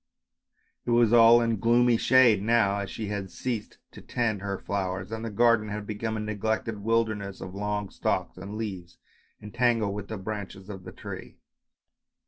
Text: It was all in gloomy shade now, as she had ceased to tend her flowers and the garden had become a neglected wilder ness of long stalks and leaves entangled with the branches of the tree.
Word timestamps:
It 0.83 0.89
was 0.89 1.13
all 1.13 1.41
in 1.41 1.59
gloomy 1.59 1.95
shade 1.95 2.41
now, 2.41 2.79
as 2.79 2.89
she 2.89 3.09
had 3.09 3.29
ceased 3.29 3.77
to 3.91 4.01
tend 4.01 4.41
her 4.41 4.57
flowers 4.57 5.11
and 5.11 5.23
the 5.23 5.29
garden 5.29 5.69
had 5.69 5.85
become 5.85 6.17
a 6.17 6.19
neglected 6.19 6.79
wilder 6.79 7.13
ness 7.13 7.39
of 7.39 7.53
long 7.53 7.91
stalks 7.91 8.35
and 8.35 8.57
leaves 8.57 8.97
entangled 9.43 9.93
with 9.93 10.07
the 10.07 10.17
branches 10.17 10.69
of 10.71 10.85
the 10.85 10.91
tree. 10.91 11.37